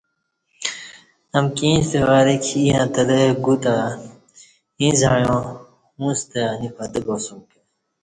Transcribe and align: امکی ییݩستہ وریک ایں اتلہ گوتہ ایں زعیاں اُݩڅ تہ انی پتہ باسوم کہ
امکی 1.37 1.69
ییݩستہ 1.71 1.99
وریک 2.07 2.45
ایں 2.55 2.75
اتلہ 2.83 3.19
گوتہ 3.43 3.75
ایں 4.79 4.93
زعیاں 4.99 5.41
اُݩڅ 5.99 6.19
تہ 6.29 6.41
انی 6.53 6.69
پتہ 6.75 6.99
باسوم 7.05 7.39
کہ 7.49 7.59